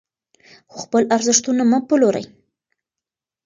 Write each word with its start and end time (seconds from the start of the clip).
خو 0.71 0.77
خپل 0.83 1.03
ارزښتونه 1.15 1.63
مه 1.71 1.79
پلورئ. 1.87 2.25